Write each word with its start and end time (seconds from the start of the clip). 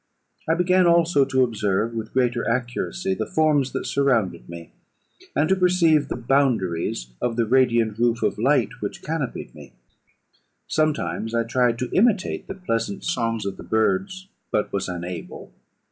I 0.49 0.55
began 0.55 0.87
also 0.87 1.25
to 1.25 1.43
observe, 1.43 1.93
with 1.93 2.11
greater 2.11 2.49
accuracy, 2.49 3.13
the 3.13 3.27
forms 3.27 3.71
that 3.73 3.85
surrounded 3.85 4.49
me, 4.49 4.71
and 5.35 5.47
to 5.47 5.55
perceive 5.55 6.07
the 6.07 6.15
boundaries 6.15 7.13
of 7.21 7.35
the 7.35 7.45
radiant 7.45 7.99
roof 7.99 8.23
of 8.23 8.39
light 8.39 8.69
which 8.79 9.03
canopied 9.03 9.53
me. 9.53 9.73
Sometimes 10.67 11.35
I 11.35 11.43
tried 11.43 11.77
to 11.77 11.91
imitate 11.93 12.47
the 12.47 12.55
pleasant 12.55 13.03
songs 13.03 13.45
of 13.45 13.57
the 13.57 13.63
birds, 13.63 14.27
but 14.51 14.73
was 14.73 14.89
unable. 14.89 15.53